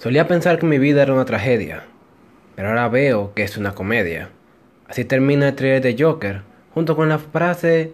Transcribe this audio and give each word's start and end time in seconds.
Solía 0.00 0.26
pensar 0.26 0.58
que 0.58 0.64
mi 0.64 0.78
vida 0.78 1.02
era 1.02 1.12
una 1.12 1.26
tragedia, 1.26 1.84
pero 2.56 2.68
ahora 2.68 2.88
veo 2.88 3.34
que 3.34 3.42
es 3.42 3.58
una 3.58 3.74
comedia. 3.74 4.30
Así 4.88 5.04
termina 5.04 5.48
el 5.48 5.54
trailer 5.54 5.82
de 5.82 6.02
Joker, 6.02 6.40
junto 6.72 6.96
con 6.96 7.10
la 7.10 7.18
frase 7.18 7.92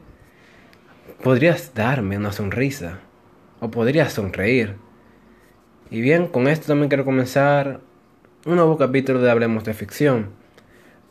podrías 1.25 1.75
darme 1.75 2.17
una 2.17 2.31
sonrisa 2.31 3.01
o 3.59 3.73
podrías 3.73 4.13
sonreír. 4.13 4.77
Y 5.91 6.01
bien, 6.01 6.29
con 6.29 6.47
esto 6.47 6.69
también 6.69 6.91
quiero 6.91 7.05
comenzar 7.05 7.81
un 8.45 8.55
nuevo 8.55 8.79
capítulo 8.79 9.21
de 9.21 9.29
Hablemos 9.29 9.65
de 9.65 9.75
Ficción. 9.75 10.29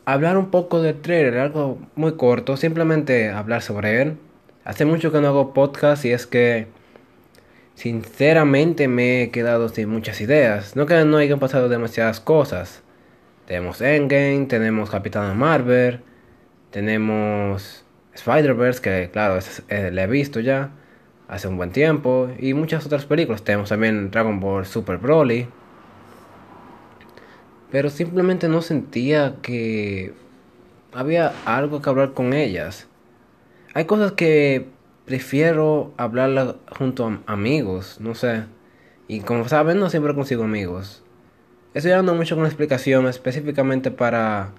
Hablar 0.06 0.38
un 0.38 0.50
poco 0.50 0.80
del 0.80 1.02
trailer, 1.02 1.36
algo 1.36 1.78
muy 1.94 2.16
corto, 2.16 2.56
simplemente 2.56 3.28
hablar 3.28 3.60
sobre 3.60 4.00
él. 4.00 4.16
Hace 4.64 4.86
mucho 4.86 5.12
que 5.12 5.20
no 5.20 5.28
hago 5.28 5.52
podcast 5.52 6.06
y 6.06 6.12
es 6.12 6.26
que 6.26 6.68
Sinceramente 7.76 8.88
me 8.88 9.22
he 9.22 9.30
quedado 9.30 9.68
sin 9.68 9.90
muchas 9.90 10.22
ideas. 10.22 10.76
No 10.76 10.86
que 10.86 11.04
no 11.04 11.18
hayan 11.18 11.38
pasado 11.38 11.68
demasiadas 11.68 12.20
cosas. 12.20 12.82
Tenemos 13.46 13.82
Endgame, 13.82 14.46
tenemos 14.46 14.88
Capitana 14.88 15.34
Marvel, 15.34 16.00
tenemos 16.70 17.84
Spider-Verse, 18.14 18.80
que 18.80 19.10
claro, 19.12 19.38
eh, 19.68 19.90
le 19.92 20.02
he 20.02 20.06
visto 20.06 20.40
ya 20.40 20.70
hace 21.28 21.48
un 21.48 21.58
buen 21.58 21.70
tiempo, 21.70 22.30
y 22.38 22.54
muchas 22.54 22.86
otras 22.86 23.04
películas. 23.04 23.42
Tenemos 23.42 23.68
también 23.68 24.10
Dragon 24.10 24.40
Ball 24.40 24.64
Super 24.64 24.96
Broly. 24.96 25.46
Pero 27.70 27.90
simplemente 27.90 28.48
no 28.48 28.62
sentía 28.62 29.34
que 29.42 30.14
había 30.94 31.34
algo 31.44 31.82
que 31.82 31.90
hablar 31.90 32.14
con 32.14 32.32
ellas. 32.32 32.88
Hay 33.74 33.84
cosas 33.84 34.12
que 34.12 34.75
prefiero 35.06 35.94
hablarla 35.96 36.56
junto 36.76 37.06
a 37.06 37.32
amigos, 37.32 37.98
no 38.00 38.14
sé. 38.14 38.44
Y 39.08 39.20
como 39.20 39.48
saben, 39.48 39.78
no 39.78 39.88
siempre 39.88 40.14
consigo 40.14 40.44
amigos. 40.44 41.02
Estoy 41.72 41.92
hablando 41.92 42.14
mucho 42.14 42.36
con 42.36 42.44
explicación 42.44 43.06
específicamente 43.06 43.90
para 43.90 44.50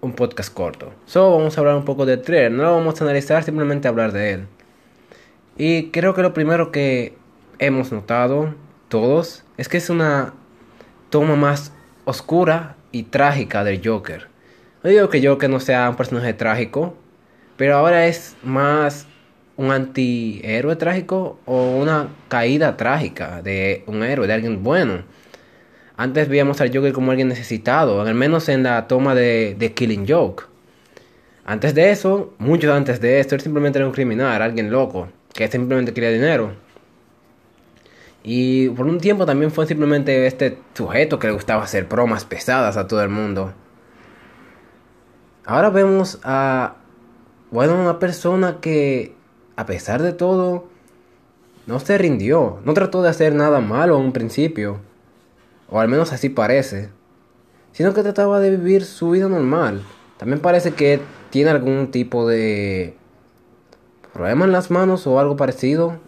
un 0.00 0.12
podcast 0.12 0.54
corto. 0.54 0.92
Solo 1.06 1.36
vamos 1.36 1.56
a 1.56 1.60
hablar 1.60 1.76
un 1.76 1.84
poco 1.84 2.06
de 2.06 2.16
trailer, 2.18 2.52
no 2.52 2.62
lo 2.62 2.72
vamos 2.76 3.00
a 3.00 3.04
analizar, 3.04 3.42
simplemente 3.42 3.88
hablar 3.88 4.12
de 4.12 4.32
él. 4.32 4.46
Y 5.56 5.90
creo 5.90 6.14
que 6.14 6.22
lo 6.22 6.32
primero 6.32 6.70
que 6.70 7.16
hemos 7.58 7.90
notado 7.90 8.54
todos 8.88 9.44
es 9.56 9.68
que 9.68 9.78
es 9.78 9.90
una 9.90 10.34
toma 11.10 11.34
más 11.34 11.72
oscura 12.04 12.76
y 12.92 13.04
trágica 13.04 13.64
del 13.64 13.82
Joker. 13.84 14.28
No 14.84 14.90
digo 14.90 15.08
que 15.08 15.26
Joker 15.26 15.50
no 15.50 15.58
sea 15.58 15.90
un 15.90 15.96
personaje 15.96 16.32
trágico, 16.32 16.94
pero 17.56 17.76
ahora 17.76 18.06
es 18.06 18.36
más 18.44 19.08
un 19.58 19.72
antihéroe 19.72 20.76
trágico 20.76 21.40
o 21.44 21.76
una 21.76 22.08
caída 22.28 22.76
trágica 22.76 23.42
de 23.42 23.82
un 23.86 24.04
héroe, 24.04 24.28
de 24.28 24.32
alguien 24.32 24.62
bueno. 24.62 25.02
Antes 25.96 26.28
veíamos 26.28 26.60
al 26.60 26.72
Joker 26.72 26.92
como 26.92 27.10
alguien 27.10 27.26
necesitado, 27.26 28.00
al 28.00 28.14
menos 28.14 28.48
en 28.48 28.62
la 28.62 28.86
toma 28.86 29.16
de, 29.16 29.56
de 29.58 29.72
Killing 29.74 30.06
Joke. 30.08 30.44
Antes 31.44 31.74
de 31.74 31.90
eso, 31.90 32.34
mucho 32.38 32.72
antes 32.72 33.00
de 33.00 33.18
esto, 33.18 33.34
él 33.34 33.40
simplemente 33.40 33.80
era 33.80 33.86
un 33.86 33.92
criminal, 33.92 34.40
alguien 34.40 34.70
loco, 34.70 35.08
que 35.34 35.48
simplemente 35.48 35.92
quería 35.92 36.10
dinero. 36.10 36.52
Y 38.22 38.68
por 38.70 38.86
un 38.86 38.98
tiempo 38.98 39.26
también 39.26 39.50
fue 39.50 39.66
simplemente 39.66 40.26
este 40.28 40.58
sujeto 40.74 41.18
que 41.18 41.26
le 41.26 41.32
gustaba 41.32 41.64
hacer 41.64 41.86
bromas 41.86 42.24
pesadas 42.24 42.76
a 42.76 42.86
todo 42.86 43.02
el 43.02 43.08
mundo. 43.08 43.54
Ahora 45.44 45.70
vemos 45.70 46.20
a, 46.22 46.76
bueno, 47.50 47.74
una 47.74 47.98
persona 47.98 48.58
que 48.60 49.17
a 49.58 49.66
pesar 49.66 50.02
de 50.02 50.12
todo, 50.12 50.68
no 51.66 51.80
se 51.80 51.98
rindió, 51.98 52.60
no 52.64 52.74
trató 52.74 53.02
de 53.02 53.08
hacer 53.08 53.34
nada 53.34 53.58
malo 53.58 53.98
en 53.98 54.04
un 54.04 54.12
principio, 54.12 54.78
o 55.68 55.80
al 55.80 55.88
menos 55.88 56.12
así 56.12 56.28
parece, 56.28 56.90
sino 57.72 57.92
que 57.92 58.04
trataba 58.04 58.38
de 58.38 58.50
vivir 58.50 58.84
su 58.84 59.10
vida 59.10 59.28
normal. 59.28 59.82
También 60.16 60.38
parece 60.38 60.74
que 60.74 61.00
tiene 61.30 61.50
algún 61.50 61.90
tipo 61.90 62.28
de 62.28 62.94
problema 64.12 64.44
en 64.44 64.52
las 64.52 64.70
manos 64.70 65.08
o 65.08 65.18
algo 65.18 65.34
parecido 65.34 65.98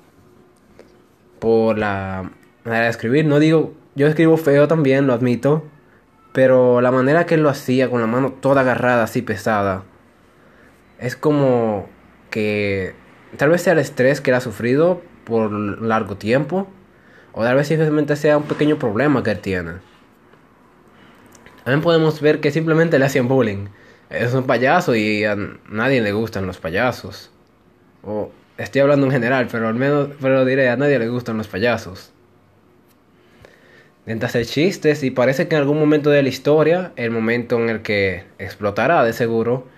por 1.40 1.76
la 1.76 2.30
manera 2.64 2.84
de 2.84 2.90
escribir. 2.90 3.24
No 3.24 3.40
digo, 3.40 3.74
yo 3.96 4.06
escribo 4.06 4.36
feo 4.36 4.68
también, 4.68 5.08
lo 5.08 5.12
admito, 5.12 5.64
pero 6.32 6.80
la 6.80 6.92
manera 6.92 7.26
que 7.26 7.34
él 7.34 7.42
lo 7.42 7.48
hacía 7.48 7.90
con 7.90 8.00
la 8.00 8.06
mano 8.06 8.30
toda 8.30 8.60
agarrada, 8.60 9.02
así 9.02 9.22
pesada, 9.22 9.82
es 11.00 11.16
como 11.16 11.88
que 12.30 12.99
Tal 13.36 13.50
vez 13.50 13.62
sea 13.62 13.74
el 13.74 13.78
estrés 13.78 14.20
que 14.20 14.30
él 14.30 14.36
ha 14.36 14.40
sufrido 14.40 15.02
por 15.24 15.52
largo 15.52 16.16
tiempo. 16.16 16.68
O 17.32 17.44
tal 17.44 17.56
vez 17.56 17.68
simplemente 17.68 18.16
sea 18.16 18.36
un 18.36 18.44
pequeño 18.44 18.78
problema 18.78 19.22
que 19.22 19.30
él 19.30 19.38
tiene. 19.38 19.74
También 21.64 21.82
podemos 21.82 22.20
ver 22.20 22.40
que 22.40 22.50
simplemente 22.50 22.98
le 22.98 23.04
hacían 23.04 23.28
bullying. 23.28 23.68
Es 24.08 24.34
un 24.34 24.44
payaso 24.44 24.96
y 24.96 25.24
a 25.24 25.36
nadie 25.68 26.00
le 26.00 26.12
gustan 26.12 26.46
los 26.46 26.58
payasos. 26.58 27.30
O 28.02 28.32
estoy 28.58 28.80
hablando 28.80 29.06
en 29.06 29.12
general, 29.12 29.46
pero 29.50 29.68
al 29.68 29.74
menos 29.74 30.08
pero 30.20 30.44
diré, 30.44 30.68
a 30.68 30.76
nadie 30.76 30.98
le 30.98 31.08
gustan 31.08 31.36
los 31.36 31.46
payasos. 31.46 32.12
Intenta 34.00 34.26
hacer 34.26 34.46
chistes 34.46 35.04
y 35.04 35.12
parece 35.12 35.46
que 35.46 35.54
en 35.54 35.60
algún 35.60 35.78
momento 35.78 36.10
de 36.10 36.22
la 36.24 36.28
historia, 36.28 36.92
el 36.96 37.12
momento 37.12 37.60
en 37.60 37.68
el 37.68 37.82
que 37.82 38.24
explotará 38.38 39.04
de 39.04 39.12
seguro, 39.12 39.68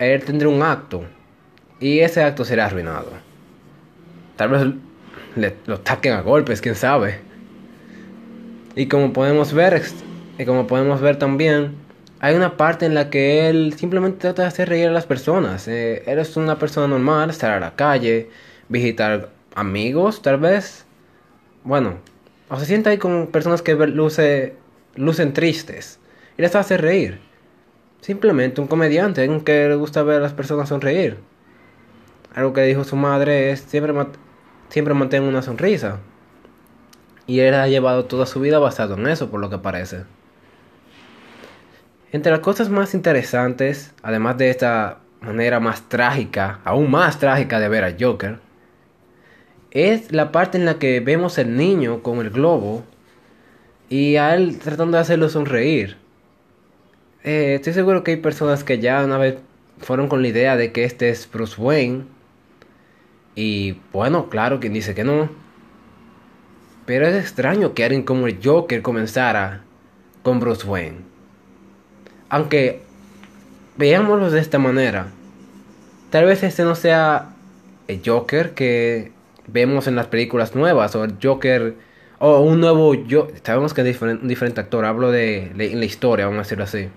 él 0.00 0.24
tendrá 0.24 0.48
un 0.48 0.62
acto 0.62 1.04
y 1.80 2.00
ese 2.00 2.22
acto 2.22 2.44
será 2.44 2.66
arruinado. 2.66 3.10
Tal 4.36 4.48
vez 4.48 4.62
le, 5.36 5.54
lo 5.66 5.80
taquen 5.80 6.14
a 6.14 6.22
golpes, 6.22 6.60
quién 6.60 6.74
sabe. 6.74 7.20
Y 8.74 8.86
como 8.88 9.12
podemos 9.12 9.52
ver, 9.52 9.82
y 10.38 10.44
como 10.44 10.66
podemos 10.66 11.00
ver 11.00 11.18
también, 11.18 11.74
hay 12.20 12.34
una 12.34 12.56
parte 12.56 12.86
en 12.86 12.94
la 12.94 13.10
que 13.10 13.48
él 13.48 13.74
simplemente 13.76 14.18
trata 14.18 14.42
de 14.42 14.48
hacer 14.48 14.68
reír 14.68 14.88
a 14.88 14.92
las 14.92 15.06
personas. 15.06 15.68
Eh, 15.68 16.02
él 16.06 16.18
es 16.18 16.36
una 16.36 16.58
persona 16.58 16.88
normal, 16.88 17.30
estar 17.30 17.50
a 17.50 17.60
la 17.60 17.74
calle, 17.74 18.30
visitar 18.68 19.30
amigos, 19.54 20.22
tal 20.22 20.38
vez. 20.38 20.84
Bueno, 21.64 21.98
o 22.48 22.58
se 22.58 22.66
sienta 22.66 22.90
ahí 22.90 22.98
con 22.98 23.28
personas 23.28 23.62
que 23.62 23.74
luce, 23.74 24.54
lucen 24.94 25.32
tristes 25.32 25.98
y 26.38 26.42
les 26.42 26.54
hace 26.54 26.76
reír. 26.76 27.18
Simplemente 28.00 28.60
un 28.60 28.66
comediante 28.66 29.24
en 29.24 29.40
que 29.40 29.68
le 29.68 29.74
gusta 29.74 30.02
ver 30.02 30.18
a 30.18 30.20
las 30.20 30.32
personas 30.32 30.68
sonreír 30.68 31.18
algo 32.36 32.52
que 32.52 32.62
dijo 32.62 32.84
su 32.84 32.96
madre 32.96 33.50
es 33.50 33.60
siempre, 33.60 33.94
siempre 34.68 34.94
mantén 34.94 35.22
una 35.22 35.40
sonrisa. 35.40 35.98
Y 37.26 37.40
él 37.40 37.54
ha 37.54 37.66
llevado 37.66 38.04
toda 38.04 38.26
su 38.26 38.40
vida 38.40 38.58
basado 38.58 38.94
en 38.94 39.06
eso, 39.08 39.30
por 39.30 39.40
lo 39.40 39.48
que 39.48 39.58
parece. 39.58 40.04
Entre 42.12 42.30
las 42.30 42.40
cosas 42.40 42.68
más 42.68 42.92
interesantes, 42.92 43.94
además 44.02 44.36
de 44.36 44.50
esta 44.50 44.98
manera 45.22 45.60
más 45.60 45.88
trágica, 45.88 46.60
aún 46.64 46.90
más 46.90 47.18
trágica 47.18 47.58
de 47.58 47.70
ver 47.70 47.84
a 47.84 47.96
Joker, 47.98 48.38
es 49.70 50.12
la 50.12 50.30
parte 50.30 50.58
en 50.58 50.66
la 50.66 50.78
que 50.78 51.00
vemos 51.00 51.38
al 51.38 51.56
niño 51.56 52.02
con 52.02 52.18
el 52.18 52.28
globo 52.28 52.84
y 53.88 54.16
a 54.16 54.34
él 54.34 54.58
tratando 54.58 54.98
de 54.98 55.02
hacerlo 55.02 55.30
sonreír. 55.30 55.96
Eh, 57.24 57.54
estoy 57.54 57.72
seguro 57.72 58.04
que 58.04 58.12
hay 58.12 58.16
personas 58.18 58.62
que 58.62 58.78
ya 58.78 59.02
una 59.02 59.16
vez 59.16 59.38
fueron 59.78 60.08
con 60.08 60.20
la 60.20 60.28
idea 60.28 60.56
de 60.56 60.70
que 60.72 60.84
este 60.84 61.08
es 61.08 61.28
Bruce 61.32 61.60
Wayne 61.60 62.15
y 63.36 63.78
bueno, 63.92 64.28
claro, 64.30 64.58
quien 64.58 64.72
dice 64.72 64.94
que 64.94 65.04
no. 65.04 65.28
Pero 66.86 67.06
es 67.06 67.14
extraño 67.14 67.74
que 67.74 67.84
alguien 67.84 68.02
como 68.02 68.26
el 68.26 68.38
Joker 68.42 68.80
comenzara 68.80 69.62
con 70.22 70.40
Bruce 70.40 70.66
Wayne. 70.66 71.00
Aunque 72.30 72.80
veámoslo 73.76 74.30
de 74.30 74.40
esta 74.40 74.58
manera, 74.58 75.08
tal 76.10 76.24
vez 76.24 76.42
este 76.42 76.64
no 76.64 76.74
sea 76.74 77.34
el 77.88 78.00
Joker 78.04 78.54
que 78.54 79.12
vemos 79.46 79.86
en 79.86 79.96
las 79.96 80.06
películas 80.06 80.54
nuevas 80.54 80.96
o 80.96 81.04
el 81.04 81.16
Joker 81.22 81.74
o 82.18 82.40
un 82.40 82.60
nuevo 82.60 82.94
yo 82.94 83.28
sabemos 83.44 83.74
que 83.74 83.88
es 83.88 84.02
un 84.02 84.26
diferente 84.26 84.60
actor 84.60 84.84
hablo 84.84 85.10
de, 85.12 85.52
la 85.54 85.84
historia 85.84 86.24
vamos 86.26 86.40
a 86.40 86.42
decirlo 86.42 86.64
así 86.64 86.88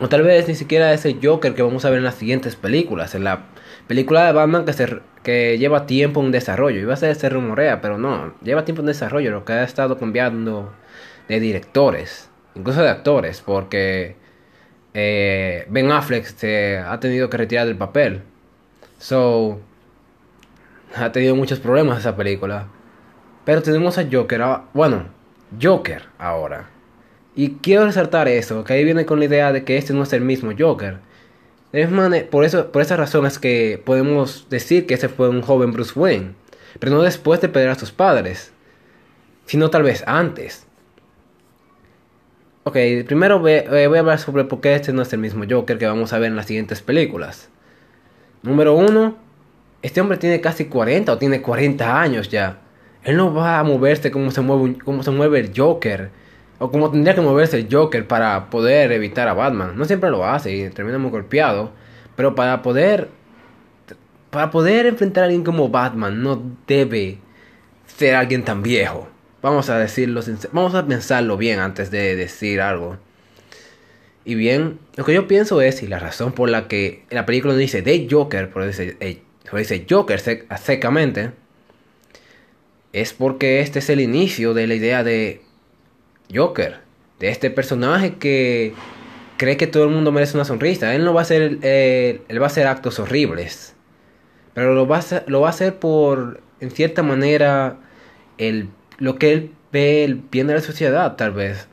o 0.00 0.08
tal 0.08 0.22
vez 0.22 0.48
ni 0.48 0.54
siquiera 0.54 0.92
ese 0.92 1.18
Joker 1.22 1.54
que 1.54 1.62
vamos 1.62 1.84
a 1.84 1.90
ver 1.90 1.98
en 1.98 2.04
las 2.04 2.14
siguientes 2.14 2.56
películas 2.56 3.14
en 3.14 3.24
la 3.24 3.46
Película 3.88 4.26
de 4.26 4.32
Batman 4.32 4.66
que, 4.66 4.74
se, 4.74 5.00
que 5.22 5.56
lleva 5.58 5.86
tiempo 5.86 6.22
en 6.22 6.30
desarrollo. 6.30 6.78
Iba 6.78 6.92
a 6.92 6.98
ser 6.98 7.16
se 7.16 7.30
rumorea, 7.30 7.80
pero 7.80 7.96
no. 7.96 8.34
Lleva 8.42 8.66
tiempo 8.66 8.82
en 8.82 8.86
desarrollo. 8.86 9.30
Lo 9.30 9.46
que 9.46 9.54
ha 9.54 9.64
estado 9.64 9.98
cambiando 9.98 10.74
de 11.26 11.40
directores. 11.40 12.28
Incluso 12.54 12.82
de 12.82 12.90
actores. 12.90 13.40
Porque 13.40 14.16
eh, 14.92 15.66
Ben 15.70 15.90
Affleck 15.90 16.26
se 16.26 16.76
ha 16.78 17.00
tenido 17.00 17.30
que 17.30 17.38
retirar 17.38 17.66
del 17.66 17.78
papel. 17.78 18.22
So. 18.98 19.58
Ha 20.94 21.10
tenido 21.12 21.34
muchos 21.34 21.60
problemas 21.60 22.00
esa 22.00 22.14
película. 22.14 22.68
Pero 23.46 23.62
tenemos 23.62 23.96
a 23.96 24.06
Joker. 24.10 24.42
bueno, 24.74 25.06
Joker 25.60 26.04
ahora. 26.18 26.68
Y 27.38 27.52
quiero 27.62 27.86
resaltar 27.86 28.28
eso. 28.28 28.64
Que 28.64 28.72
ahí 28.74 28.84
viene 28.84 29.06
con 29.06 29.18
la 29.18 29.24
idea 29.24 29.52
de 29.52 29.64
que 29.64 29.78
este 29.78 29.94
no 29.94 30.02
es 30.02 30.12
el 30.12 30.22
mismo 30.22 30.52
Joker 30.58 30.98
por, 32.30 32.44
eso, 32.44 32.72
por 32.72 32.82
esa 32.82 32.96
razón 32.96 33.26
es 33.26 33.38
que 33.38 33.80
podemos 33.84 34.46
decir 34.48 34.86
que 34.86 34.94
ese 34.94 35.08
fue 35.08 35.28
un 35.28 35.42
joven 35.42 35.72
Bruce 35.72 35.98
Wayne, 35.98 36.32
pero 36.78 36.92
no 36.92 37.02
después 37.02 37.40
de 37.40 37.48
perder 37.48 37.70
a 37.70 37.74
sus 37.74 37.92
padres. 37.92 38.52
sino 39.46 39.70
tal 39.70 39.82
vez 39.82 40.04
antes. 40.06 40.66
Ok, 42.64 42.76
primero 43.06 43.46
eh, 43.48 43.86
voy 43.88 43.96
a 43.96 44.00
hablar 44.00 44.18
sobre 44.18 44.44
por 44.44 44.60
qué 44.60 44.74
este 44.74 44.92
no 44.92 45.00
es 45.00 45.12
el 45.14 45.20
mismo 45.20 45.44
Joker 45.48 45.78
que 45.78 45.86
vamos 45.86 46.12
a 46.12 46.18
ver 46.18 46.28
en 46.28 46.36
las 46.36 46.46
siguientes 46.46 46.82
películas. 46.82 47.48
Número 48.42 48.74
uno, 48.74 49.16
este 49.80 50.02
hombre 50.02 50.18
tiene 50.18 50.42
casi 50.42 50.66
40 50.66 51.12
o 51.12 51.18
tiene 51.18 51.40
40 51.40 52.00
años 52.00 52.28
ya. 52.28 52.58
Él 53.04 53.16
no 53.16 53.32
va 53.32 53.58
a 53.58 53.64
moverse 53.64 54.10
como 54.10 54.30
se 54.30 54.42
mueve, 54.42 54.78
como 54.84 55.02
se 55.02 55.10
mueve 55.10 55.40
el 55.40 55.52
Joker. 55.56 56.10
O 56.58 56.70
como 56.70 56.90
tendría 56.90 57.14
que 57.14 57.20
moverse 57.20 57.58
el 57.58 57.68
Joker 57.70 58.06
para 58.06 58.50
poder 58.50 58.92
evitar 58.92 59.28
a 59.28 59.34
Batman. 59.34 59.76
No 59.76 59.84
siempre 59.84 60.10
lo 60.10 60.24
hace 60.26 60.54
y 60.54 60.70
termina 60.70 60.98
muy 60.98 61.10
golpeado. 61.10 61.72
Pero 62.16 62.34
para 62.34 62.62
poder. 62.62 63.08
Para 64.30 64.50
poder 64.50 64.86
enfrentar 64.86 65.22
a 65.22 65.26
alguien 65.26 65.44
como 65.44 65.68
Batman 65.68 66.22
no 66.22 66.42
debe 66.66 67.18
ser 67.86 68.14
alguien 68.14 68.44
tan 68.44 68.62
viejo. 68.62 69.08
Vamos 69.40 69.70
a 69.70 69.78
decirlo, 69.78 70.20
vamos 70.52 70.74
a 70.74 70.86
pensarlo 70.86 71.36
bien 71.36 71.60
antes 71.60 71.90
de 71.90 72.16
decir 72.16 72.60
algo. 72.60 72.98
Y 74.24 74.34
bien, 74.34 74.78
lo 74.96 75.04
que 75.04 75.14
yo 75.14 75.26
pienso 75.26 75.62
es, 75.62 75.82
y 75.82 75.86
la 75.86 75.98
razón 75.98 76.32
por 76.32 76.50
la 76.50 76.68
que 76.68 77.04
la 77.08 77.24
película 77.24 77.54
no 77.54 77.58
dice 77.58 77.80
de 77.80 78.06
Joker, 78.10 78.50
pero 78.52 78.66
dice, 78.66 78.96
eh, 79.00 79.22
dice 79.56 79.86
Joker 79.88 80.20
secamente, 80.20 81.30
es 82.92 83.14
porque 83.14 83.60
este 83.60 83.78
es 83.78 83.88
el 83.88 84.00
inicio 84.00 84.52
de 84.52 84.66
la 84.66 84.74
idea 84.74 85.02
de 85.02 85.40
Joker, 86.34 86.80
de 87.18 87.28
este 87.28 87.50
personaje 87.50 88.14
que 88.16 88.74
cree 89.36 89.56
que 89.56 89.66
todo 89.66 89.84
el 89.84 89.90
mundo 89.90 90.12
merece 90.12 90.36
una 90.36 90.44
sonrisa. 90.44 90.94
Él 90.94 91.04
no 91.04 91.14
va 91.14 91.20
a 91.20 91.22
hacer, 91.22 91.58
eh, 91.62 92.22
él 92.28 92.40
va 92.40 92.44
a 92.44 92.48
hacer 92.48 92.66
actos 92.66 92.98
horribles, 92.98 93.74
pero 94.54 94.74
lo 94.74 94.86
va 94.86 94.96
a 94.96 95.48
hacer, 95.48 95.78
por, 95.78 96.40
en 96.60 96.70
cierta 96.70 97.02
manera, 97.02 97.78
el, 98.36 98.68
lo 98.98 99.16
que 99.16 99.32
él 99.32 99.52
ve 99.72 100.04
el 100.04 100.16
bien 100.16 100.46
de 100.46 100.54
la 100.54 100.60
sociedad, 100.60 101.16
tal 101.16 101.32
vez. 101.32 101.68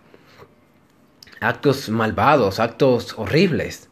Actos 1.42 1.90
malvados, 1.90 2.60
actos 2.60 3.14
horribles. 3.18 3.90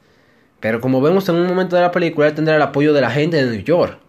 Pero 0.60 0.80
como 0.80 1.02
vemos 1.02 1.28
en 1.28 1.36
un 1.36 1.48
momento 1.48 1.76
de 1.76 1.82
la 1.82 1.92
película, 1.92 2.28
él 2.28 2.36
tendrá 2.36 2.56
el 2.56 2.62
apoyo 2.62 2.94
de 2.94 3.02
la 3.02 3.12
gente 3.12 3.38
de 3.38 3.52
New 3.52 3.64
York. 3.64 4.00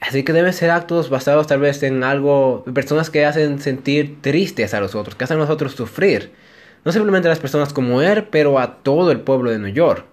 Así 0.00 0.22
que 0.22 0.32
deben 0.32 0.52
ser 0.52 0.70
actos 0.70 1.08
basados 1.08 1.46
tal 1.46 1.60
vez 1.60 1.82
en 1.82 2.04
algo, 2.04 2.64
personas 2.74 3.10
que 3.10 3.24
hacen 3.24 3.58
sentir 3.58 4.20
tristes 4.20 4.74
a 4.74 4.80
los 4.80 4.94
otros, 4.94 5.14
que 5.14 5.24
hacen 5.24 5.38
a 5.38 5.40
los 5.40 5.50
otros 5.50 5.72
sufrir. 5.72 6.32
No 6.84 6.92
simplemente 6.92 7.28
a 7.28 7.30
las 7.30 7.38
personas 7.38 7.72
como 7.72 8.02
él, 8.02 8.24
pero 8.24 8.58
a 8.58 8.82
todo 8.82 9.10
el 9.10 9.20
pueblo 9.20 9.50
de 9.50 9.58
New 9.58 9.72
York. 9.72 10.04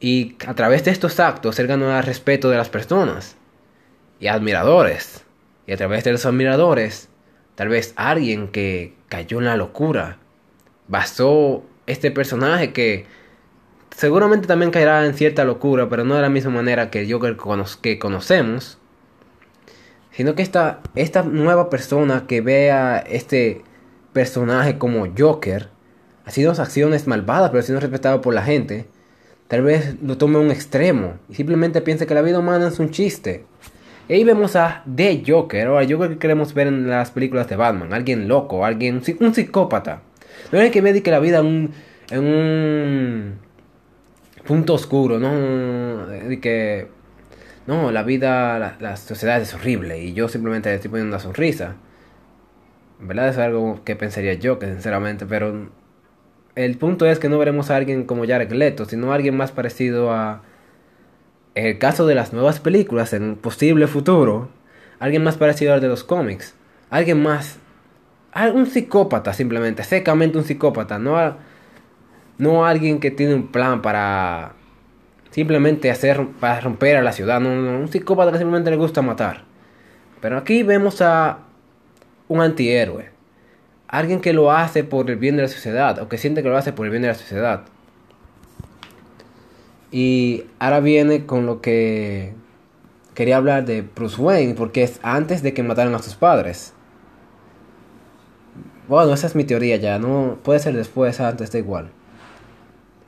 Y 0.00 0.36
a 0.46 0.54
través 0.54 0.84
de 0.84 0.90
estos 0.90 1.20
actos 1.20 1.58
él 1.58 1.66
ganó 1.66 1.96
el 1.96 2.02
respeto 2.02 2.50
de 2.50 2.56
las 2.56 2.68
personas 2.68 3.36
y 4.18 4.28
admiradores. 4.28 5.24
Y 5.66 5.72
a 5.72 5.76
través 5.76 6.02
de 6.04 6.12
los 6.12 6.26
admiradores, 6.26 7.08
tal 7.54 7.68
vez 7.68 7.92
alguien 7.96 8.48
que 8.48 8.94
cayó 9.08 9.38
en 9.38 9.44
la 9.44 9.56
locura, 9.56 10.18
basó 10.88 11.64
este 11.86 12.10
personaje 12.10 12.72
que 12.72 13.06
seguramente 13.96 14.46
también 14.46 14.70
caerá 14.70 15.06
en 15.06 15.14
cierta 15.14 15.44
locura, 15.44 15.88
pero 15.88 16.04
no 16.04 16.14
de 16.14 16.22
la 16.22 16.28
misma 16.28 16.50
manera 16.50 16.90
que 16.90 17.00
el 17.00 17.12
Joker 17.12 17.36
que 17.80 17.98
conocemos, 17.98 18.78
sino 20.10 20.34
que 20.34 20.42
esta, 20.42 20.80
esta 20.94 21.22
nueva 21.22 21.70
persona 21.70 22.26
que 22.26 22.40
vea 22.40 22.98
este 22.98 23.62
personaje 24.12 24.78
como 24.78 25.08
Joker, 25.16 25.68
haciendo 26.24 26.52
acciones 26.52 27.06
malvadas, 27.06 27.50
pero 27.50 27.62
siendo 27.62 27.80
respetado 27.80 28.20
por 28.20 28.34
la 28.34 28.42
gente, 28.42 28.86
tal 29.48 29.62
vez 29.62 29.96
lo 30.02 30.18
tome 30.18 30.36
a 30.36 30.40
un 30.40 30.50
extremo 30.50 31.14
y 31.28 31.34
simplemente 31.34 31.80
piense 31.80 32.06
que 32.06 32.14
la 32.14 32.22
vida 32.22 32.38
humana 32.38 32.68
es 32.68 32.78
un 32.78 32.90
chiste. 32.90 33.44
Y 34.08 34.14
ahí 34.14 34.24
vemos 34.24 34.56
a 34.56 34.82
The 34.94 35.22
Joker, 35.26 35.68
o 35.68 35.78
al 35.78 35.90
Joker 35.90 36.10
que 36.10 36.18
queremos 36.18 36.52
ver 36.54 36.66
en 36.66 36.88
las 36.88 37.10
películas 37.10 37.48
de 37.48 37.56
Batman, 37.56 37.94
alguien 37.94 38.28
loco, 38.28 38.64
alguien, 38.64 39.00
un 39.20 39.34
psicópata. 39.34 40.02
No 40.50 40.58
hay 40.58 40.70
que 40.70 40.80
ver 40.80 41.02
que 41.02 41.10
la 41.10 41.20
vida 41.20 41.38
en 41.38 41.72
un 42.10 43.38
punto 44.44 44.74
oscuro, 44.74 45.18
¿no? 45.18 46.06
De 46.06 46.40
que, 46.40 46.88
no, 47.66 47.90
la 47.90 48.02
vida, 48.02 48.76
la, 48.80 48.96
sociedad 48.96 49.40
es 49.40 49.54
horrible 49.54 50.02
y 50.02 50.14
yo 50.14 50.28
simplemente 50.28 50.72
estoy 50.74 50.90
poniendo 50.90 51.14
una 51.14 51.22
sonrisa. 51.22 51.76
En 53.00 53.08
verdad 53.08 53.28
es 53.28 53.38
algo 53.38 53.82
que 53.84 53.96
pensaría 53.96 54.34
yo, 54.34 54.58
que 54.58 54.66
sinceramente, 54.66 55.26
pero 55.26 55.70
el 56.54 56.76
punto 56.76 57.06
es 57.06 57.18
que 57.18 57.28
no 57.28 57.38
veremos 57.38 57.70
a 57.70 57.76
alguien 57.76 58.04
como 58.04 58.26
Jared 58.26 58.52
Leto, 58.52 58.84
sino 58.84 59.12
a 59.12 59.14
alguien 59.14 59.36
más 59.36 59.52
parecido 59.52 60.12
a, 60.12 60.42
en 61.54 61.66
el 61.66 61.78
caso 61.78 62.06
de 62.06 62.14
las 62.14 62.32
nuevas 62.32 62.60
películas, 62.60 63.12
en 63.12 63.22
un 63.22 63.36
posible 63.36 63.86
futuro, 63.86 64.50
alguien 64.98 65.24
más 65.24 65.36
parecido 65.36 65.74
al 65.74 65.80
de 65.80 65.88
los 65.88 66.04
cómics, 66.04 66.54
alguien 66.90 67.22
más, 67.22 67.58
un 68.54 68.66
psicópata 68.66 69.32
simplemente, 69.32 69.82
secamente 69.82 70.38
un 70.38 70.44
psicópata, 70.44 70.98
no 70.98 71.18
no 72.38 72.66
alguien 72.66 73.00
que 73.00 73.10
tiene 73.10 73.34
un 73.34 73.48
plan 73.48 73.82
para 73.82 74.54
simplemente 75.32 75.90
hacer, 75.90 76.26
para 76.40 76.60
romper 76.60 76.96
a 76.96 77.02
la 77.02 77.12
ciudad. 77.12 77.40
No, 77.40 77.48
un 77.50 77.88
psicópata 77.88 78.32
que 78.32 78.38
simplemente 78.38 78.70
le 78.70 78.76
gusta 78.76 79.02
matar. 79.02 79.44
Pero 80.20 80.38
aquí 80.38 80.62
vemos 80.62 81.02
a 81.02 81.38
un 82.28 82.40
antihéroe. 82.40 83.10
Alguien 83.88 84.20
que 84.20 84.32
lo 84.32 84.52
hace 84.52 84.84
por 84.84 85.10
el 85.10 85.16
bien 85.16 85.36
de 85.36 85.42
la 85.42 85.48
sociedad. 85.48 85.98
O 85.98 86.08
que 86.08 86.18
siente 86.18 86.42
que 86.42 86.48
lo 86.48 86.56
hace 86.56 86.72
por 86.72 86.86
el 86.86 86.90
bien 86.90 87.02
de 87.02 87.08
la 87.08 87.14
sociedad. 87.14 87.62
Y 89.90 90.44
ahora 90.58 90.80
viene 90.80 91.26
con 91.26 91.44
lo 91.44 91.60
que 91.60 92.34
quería 93.14 93.36
hablar 93.36 93.64
de 93.64 93.82
Bruce 93.82 94.20
Wayne. 94.20 94.54
Porque 94.54 94.82
es 94.82 95.00
antes 95.02 95.42
de 95.42 95.52
que 95.52 95.62
mataran 95.62 95.94
a 95.94 95.98
sus 95.98 96.14
padres. 96.14 96.72
Bueno, 98.88 99.12
esa 99.12 99.26
es 99.26 99.34
mi 99.34 99.44
teoría 99.44 99.76
ya. 99.76 99.98
No 99.98 100.38
puede 100.42 100.60
ser 100.60 100.74
después, 100.74 101.20
antes, 101.20 101.50
da 101.52 101.58
igual. 101.58 101.90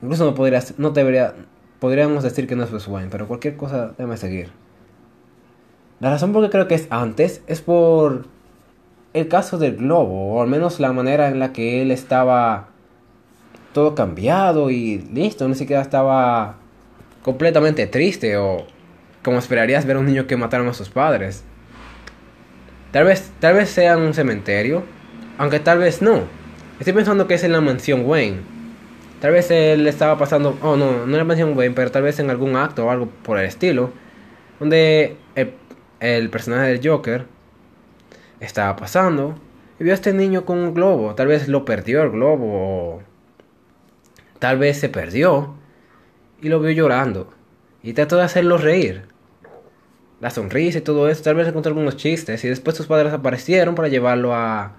Incluso 0.05 0.35
no 0.37 0.59
no 0.77 0.89
debería, 0.91 1.33
podríamos 1.79 2.23
decir 2.23 2.47
que 2.47 2.55
no 2.55 2.63
es 2.63 2.87
Wayne, 2.87 3.09
pero 3.11 3.27
cualquier 3.27 3.57
cosa 3.57 3.93
déjame 3.97 4.17
seguir. 4.17 4.51
La 5.99 6.11
razón 6.11 6.31
por 6.31 6.43
que 6.43 6.51
creo 6.51 6.67
que 6.67 6.75
es 6.75 6.85
antes 6.91 7.41
es 7.47 7.61
por 7.61 8.27
el 9.13 9.27
caso 9.27 9.57
del 9.57 9.77
globo, 9.77 10.35
o 10.35 10.41
al 10.43 10.47
menos 10.47 10.79
la 10.79 10.93
manera 10.93 11.29
en 11.29 11.39
la 11.39 11.53
que 11.53 11.81
él 11.81 11.89
estaba 11.89 12.67
todo 13.73 13.95
cambiado 13.95 14.69
y 14.69 14.99
listo, 15.11 15.47
ni 15.47 15.55
siquiera 15.55 15.81
estaba 15.81 16.57
completamente 17.23 17.87
triste 17.87 18.37
o 18.37 18.67
como 19.23 19.39
esperarías 19.39 19.87
ver 19.87 19.95
a 19.95 19.99
un 20.01 20.05
niño 20.05 20.27
que 20.27 20.37
mataron 20.37 20.67
a 20.67 20.73
sus 20.75 20.89
padres. 20.89 21.43
Tal 22.91 23.05
vez, 23.05 23.31
tal 23.39 23.55
vez 23.55 23.69
sea 23.69 23.93
en 23.93 24.01
un 24.01 24.13
cementerio, 24.13 24.83
aunque 25.39 25.59
tal 25.59 25.79
vez 25.79 26.03
no. 26.03 26.21
Estoy 26.77 26.93
pensando 26.93 27.25
que 27.25 27.33
es 27.33 27.43
en 27.43 27.53
la 27.53 27.61
mansión 27.61 28.05
Wayne. 28.05 28.54
Tal 29.25 29.31
vez 29.31 29.49
él 29.49 29.87
estaba 29.87 30.19
pasando, 30.19 30.55
oh 30.61 30.75
no, 30.75 31.07
no 31.07 31.15
era 31.15 31.23
mención 31.23 31.57
Wayne, 31.57 31.73
pero 31.73 31.89
tal 31.89 32.03
vez 32.03 32.19
en 32.19 32.29
algún 32.29 32.55
acto 32.55 32.85
o 32.85 32.91
algo 32.91 33.07
por 33.23 33.39
el 33.39 33.45
estilo, 33.45 33.89
donde 34.59 35.17
el, 35.99 36.29
personaje 36.29 36.67
del 36.67 36.87
Joker 36.87 37.25
estaba 38.39 38.75
pasando 38.75 39.33
y 39.79 39.83
vio 39.83 39.93
a 39.93 39.95
este 39.95 40.13
niño 40.13 40.45
con 40.45 40.59
un 40.59 40.75
globo. 40.75 41.15
Tal 41.15 41.25
vez 41.25 41.47
lo 41.47 41.65
perdió 41.65 42.03
el 42.03 42.11
globo, 42.11 42.97
o 42.97 43.01
tal 44.37 44.59
vez 44.59 44.79
se 44.79 44.89
perdió 44.89 45.55
y 46.39 46.49
lo 46.49 46.59
vio 46.59 46.69
llorando 46.69 47.33
y 47.81 47.93
trató 47.93 48.17
de 48.17 48.25
hacerlo 48.25 48.59
reír. 48.59 49.07
La 50.21 50.29
sonrisa 50.29 50.77
y 50.77 50.81
todo 50.81 51.09
eso, 51.09 51.23
tal 51.23 51.33
vez 51.33 51.47
encontró 51.47 51.71
algunos 51.71 51.97
chistes 51.97 52.45
y 52.45 52.47
después 52.47 52.77
sus 52.77 52.85
padres 52.85 53.11
aparecieron 53.11 53.73
para 53.73 53.87
llevarlo 53.87 54.35
a 54.35 54.73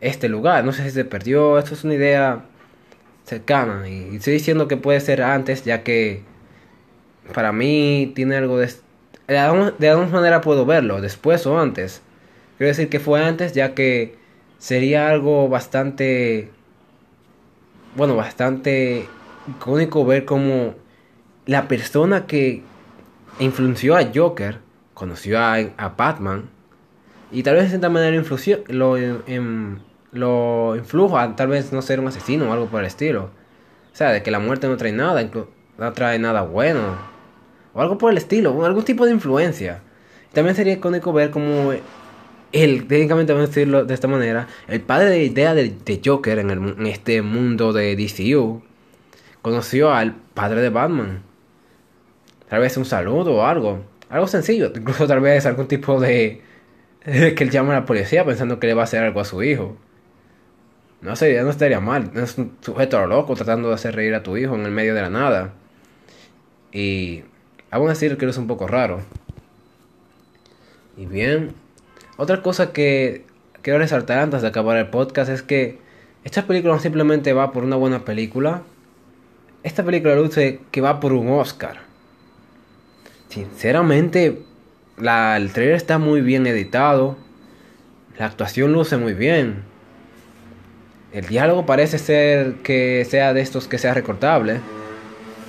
este 0.00 0.28
lugar. 0.28 0.64
No 0.64 0.72
sé 0.72 0.82
si 0.82 0.90
se 0.90 1.04
perdió, 1.04 1.60
esto 1.60 1.74
es 1.74 1.84
una 1.84 1.94
idea 1.94 2.46
cercana. 3.24 3.88
Y 3.88 4.16
estoy 4.16 4.34
diciendo 4.34 4.68
que 4.68 4.76
puede 4.76 5.00
ser 5.00 5.22
antes, 5.22 5.64
ya 5.64 5.82
que 5.82 6.22
para 7.34 7.52
mí 7.52 8.12
tiene 8.14 8.36
algo 8.36 8.58
de... 8.58 8.70
De 9.26 9.38
alguna 9.38 10.08
manera 10.10 10.40
puedo 10.40 10.66
verlo, 10.66 11.00
después 11.00 11.46
o 11.46 11.58
antes. 11.58 12.02
Quiero 12.58 12.68
decir 12.68 12.88
que 12.88 13.00
fue 13.00 13.24
antes, 13.24 13.52
ya 13.52 13.74
que 13.74 14.16
sería 14.58 15.08
algo 15.08 15.48
bastante... 15.48 16.50
Bueno, 17.96 18.16
bastante 18.16 19.06
icónico 19.48 20.04
ver 20.04 20.24
como 20.24 20.74
la 21.46 21.68
persona 21.68 22.26
que 22.26 22.62
influenció 23.38 23.96
a 23.96 24.10
Joker 24.14 24.58
conoció 24.94 25.38
a, 25.38 25.56
a 25.56 25.88
Batman 25.90 26.48
y 27.32 27.42
tal 27.42 27.54
vez 27.54 27.64
de 27.64 27.68
cierta 27.70 27.88
manera 27.88 28.14
influyó, 28.14 28.62
lo, 28.68 28.98
en, 28.98 29.80
lo 30.12 30.76
influja 30.76 31.34
tal 31.36 31.48
vez 31.48 31.72
no 31.72 31.82
ser 31.82 32.00
un 32.00 32.08
asesino 32.08 32.48
o 32.48 32.52
algo 32.52 32.66
por 32.66 32.80
el 32.80 32.86
estilo. 32.86 33.30
O 33.92 33.96
sea, 33.96 34.10
de 34.10 34.22
que 34.22 34.30
la 34.30 34.38
muerte 34.38 34.68
no 34.68 34.76
trae 34.76 34.92
nada, 34.92 35.28
no 35.78 35.92
trae 35.92 36.18
nada 36.18 36.42
bueno. 36.42 36.96
O 37.74 37.80
algo 37.80 37.98
por 37.98 38.12
el 38.12 38.18
estilo, 38.18 38.64
algún 38.64 38.84
tipo 38.84 39.06
de 39.06 39.12
influencia. 39.12 39.82
También 40.32 40.54
sería 40.54 40.74
icónico 40.74 41.12
ver 41.12 41.30
como 41.30 41.72
él, 42.52 42.86
técnicamente 42.86 43.32
vamos 43.32 43.46
a 43.46 43.48
decirlo 43.48 43.84
de 43.84 43.94
esta 43.94 44.08
manera, 44.08 44.46
el 44.68 44.80
padre 44.82 45.10
de 45.10 45.24
idea 45.24 45.54
de, 45.54 46.00
Joker 46.04 46.38
en, 46.38 46.50
en, 46.50 46.86
este 46.86 47.22
mundo 47.22 47.72
de 47.72 47.96
DCU, 47.96 48.62
conoció 49.40 49.92
al 49.92 50.14
padre 50.34 50.60
de 50.60 50.68
Batman. 50.68 51.22
Tal 52.48 52.60
vez 52.60 52.76
un 52.76 52.84
saludo 52.84 53.36
o 53.36 53.44
algo. 53.44 53.82
Algo 54.10 54.26
sencillo, 54.26 54.70
incluso 54.74 55.06
tal 55.06 55.20
vez 55.20 55.46
algún 55.46 55.68
tipo 55.68 55.98
de 55.98 56.42
que 57.04 57.36
él 57.38 57.50
llama 57.50 57.72
a 57.72 57.80
la 57.80 57.86
policía 57.86 58.24
pensando 58.24 58.60
que 58.60 58.66
le 58.66 58.74
va 58.74 58.82
a 58.82 58.84
hacer 58.84 59.02
algo 59.02 59.20
a 59.20 59.24
su 59.24 59.42
hijo. 59.42 59.76
No 61.02 61.16
sería, 61.16 61.42
no 61.42 61.50
estaría 61.50 61.80
mal. 61.80 62.12
es 62.14 62.38
un 62.38 62.56
sujeto 62.60 63.04
loco 63.06 63.34
tratando 63.34 63.68
de 63.68 63.74
hacer 63.74 63.96
reír 63.96 64.14
a 64.14 64.22
tu 64.22 64.36
hijo 64.36 64.54
en 64.54 64.64
el 64.64 64.70
medio 64.70 64.94
de 64.94 65.02
la 65.02 65.10
nada. 65.10 65.52
Y 66.72 67.24
aún 67.70 67.90
así 67.90 68.08
que 68.16 68.26
es 68.26 68.38
un 68.38 68.46
poco 68.46 68.68
raro. 68.68 69.00
Y 70.96 71.06
bien, 71.06 71.54
otra 72.16 72.40
cosa 72.40 72.72
que 72.72 73.24
quiero 73.62 73.80
resaltar 73.80 74.18
antes 74.18 74.42
de 74.42 74.48
acabar 74.48 74.76
el 74.76 74.90
podcast 74.90 75.28
es 75.28 75.42
que 75.42 75.78
esta 76.22 76.46
película 76.46 76.74
no 76.74 76.80
simplemente 76.80 77.32
va 77.32 77.50
por 77.50 77.64
una 77.64 77.76
buena 77.76 78.04
película. 78.04 78.62
Esta 79.64 79.82
película 79.82 80.14
luce 80.14 80.60
que 80.70 80.80
va 80.80 81.00
por 81.00 81.12
un 81.14 81.28
Oscar. 81.30 81.78
Sinceramente, 83.28 84.42
la, 84.98 85.36
el 85.36 85.52
trailer 85.52 85.74
está 85.74 85.98
muy 85.98 86.20
bien 86.20 86.46
editado. 86.46 87.16
La 88.18 88.26
actuación 88.26 88.72
luce 88.72 88.98
muy 88.98 89.14
bien. 89.14 89.71
El 91.12 91.26
diálogo 91.26 91.66
parece 91.66 91.98
ser 91.98 92.54
que 92.62 93.04
sea 93.04 93.34
de 93.34 93.42
estos 93.42 93.68
que 93.68 93.78
sea 93.78 93.92
recortable. 93.92 94.60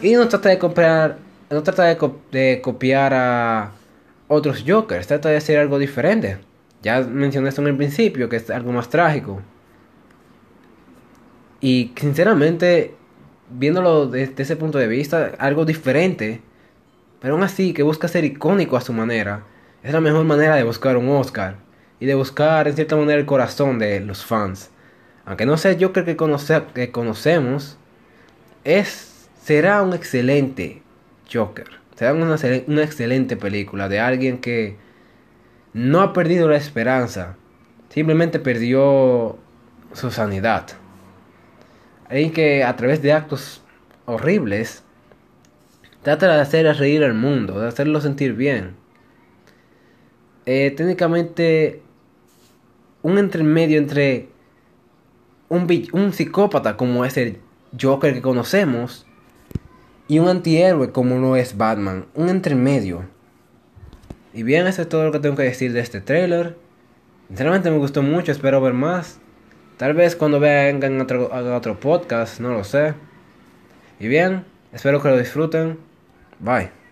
Y 0.01 0.13
no 0.13 0.27
trata 0.27 0.49
de 0.49 0.59
copiar, 0.59 1.17
no 1.49 1.63
trata 1.63 1.83
de, 1.85 1.97
de 2.31 2.61
copiar 2.61 3.13
a 3.13 3.71
otros 4.27 4.63
Jokers. 4.67 5.07
Trata 5.07 5.29
de 5.29 5.37
hacer 5.37 5.59
algo 5.59 5.79
diferente. 5.79 6.39
Ya 6.81 6.99
mencioné 7.01 7.47
esto 7.47 7.61
en 7.61 7.69
el 7.69 7.77
principio, 7.77 8.27
que 8.27 8.35
es 8.35 8.49
algo 8.49 8.73
más 8.73 8.89
trágico. 8.89 9.41
Y 11.61 11.93
sinceramente, 11.95 12.93
viéndolo 13.49 14.07
desde 14.07 14.43
ese 14.43 14.57
punto 14.57 14.77
de 14.77 14.87
vista, 14.87 15.31
algo 15.39 15.63
diferente, 15.63 16.41
pero 17.21 17.35
aún 17.35 17.43
así 17.43 17.71
que 17.71 17.83
busca 17.83 18.09
ser 18.09 18.25
icónico 18.25 18.75
a 18.75 18.81
su 18.81 18.91
manera, 18.91 19.45
es 19.81 19.93
la 19.93 20.01
mejor 20.01 20.25
manera 20.25 20.57
de 20.57 20.63
buscar 20.63 20.97
un 20.97 21.07
Oscar 21.07 21.55
y 22.01 22.05
de 22.05 22.15
buscar 22.15 22.67
en 22.67 22.75
cierta 22.75 22.97
manera 22.97 23.17
el 23.17 23.25
corazón 23.25 23.79
de 23.79 24.01
los 24.01 24.25
fans. 24.25 24.72
Aunque 25.25 25.45
no 25.45 25.57
sea 25.57 25.77
Joker 25.79 26.03
que, 26.03 26.17
que 26.73 26.91
conocemos, 26.91 27.77
es, 28.63 29.29
será 29.41 29.81
un 29.81 29.93
excelente 29.93 30.81
Joker. 31.31 31.83
Será 31.95 32.13
una, 32.13 32.83
excelente 32.83 33.37
película 33.37 33.87
de 33.87 33.99
alguien 33.99 34.39
que 34.39 34.77
no 35.73 36.01
ha 36.01 36.13
perdido 36.13 36.49
la 36.49 36.57
esperanza, 36.57 37.37
simplemente 37.89 38.39
perdió 38.39 39.37
su 39.93 40.11
sanidad. 40.11 40.65
Hay 42.09 42.31
que 42.31 42.63
a 42.63 42.75
través 42.75 43.01
de 43.01 43.13
actos 43.13 43.61
horribles 44.05 44.83
trata 46.01 46.35
de 46.35 46.41
hacer 46.41 46.65
reír 46.77 47.03
al 47.03 47.13
mundo, 47.13 47.59
de 47.59 47.67
hacerlo 47.67 48.01
sentir 48.01 48.33
bien. 48.33 48.75
Eh, 50.45 50.73
técnicamente 50.75 51.81
un 53.01 53.17
intermedio 53.17 53.77
entre 53.77 54.29
un, 55.53 55.67
un 55.91 56.13
psicópata 56.13 56.75
como 56.77 57.05
es 57.05 57.17
el 57.17 57.37
Joker 57.79 58.13
que 58.13 58.21
conocemos 58.21 59.05
y 60.07 60.19
un 60.19 60.27
antihéroe 60.27 60.91
como 60.91 61.15
no 61.15 61.35
es 61.35 61.57
Batman, 61.57 62.05
un 62.15 62.29
intermedio. 62.29 63.05
Y 64.33 64.43
bien, 64.43 64.65
eso 64.67 64.81
es 64.81 64.89
todo 64.89 65.05
lo 65.05 65.11
que 65.11 65.19
tengo 65.19 65.35
que 65.35 65.43
decir 65.43 65.73
de 65.73 65.79
este 65.79 66.01
trailer. 66.01 66.57
Sinceramente 67.27 67.69
me 67.69 67.77
gustó 67.77 68.01
mucho, 68.01 68.31
espero 68.31 68.61
ver 68.61 68.73
más. 68.73 69.19
Tal 69.77 69.93
vez 69.93 70.15
cuando 70.15 70.39
vengan 70.39 70.99
otro, 71.01 71.29
otro 71.55 71.79
podcast, 71.79 72.39
no 72.39 72.51
lo 72.51 72.63
sé. 72.63 72.95
Y 73.99 74.07
bien, 74.07 74.45
espero 74.71 75.01
que 75.01 75.09
lo 75.09 75.17
disfruten. 75.17 75.77
Bye. 76.39 76.82